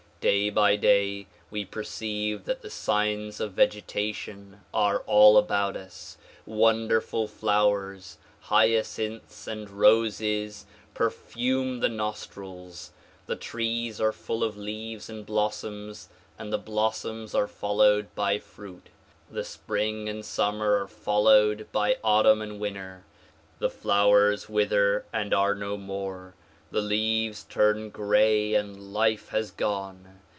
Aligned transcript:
Day 0.21 0.51
by 0.51 0.75
day 0.75 1.25
we 1.49 1.65
perceive 1.65 2.45
that 2.45 2.61
the 2.61 2.69
signs 2.69 3.39
of 3.39 3.53
vegetation 3.53 4.61
are 4.71 4.99
all 5.07 5.35
about 5.35 5.75
us. 5.75 6.15
Wonderful 6.45 7.27
flowers, 7.27 8.19
hyacinths 8.41 9.47
and 9.47 9.67
roses 9.67 10.67
perfume 10.93 11.79
the 11.79 11.89
nostrils. 11.89 12.91
The 13.25 13.35
trees 13.35 13.99
are 13.99 14.11
full 14.11 14.43
of 14.43 14.55
leaves 14.55 15.09
and 15.09 15.25
blossoms, 15.25 16.09
and 16.37 16.53
the 16.53 16.59
blossoms 16.59 17.33
are 17.33 17.47
followed 17.47 18.13
by 18.13 18.37
fruit. 18.37 18.89
The 19.27 19.43
spring 19.43 20.07
and 20.07 20.23
summer 20.23 20.83
are 20.83 20.87
followed 20.87 21.67
by 21.71 21.97
autumn 22.03 22.43
and 22.43 22.59
winter. 22.59 23.05
The 23.57 23.71
flowers 23.71 24.47
wither 24.47 25.03
and 25.11 25.33
are 25.33 25.55
no 25.55 25.77
more; 25.77 26.35
the 26.69 26.79
leaves 26.81 27.43
turn 27.49 27.89
gray 27.89 28.53
and 28.53 28.93
life 28.93 29.27
has 29.27 29.51
gone. 29.51 30.07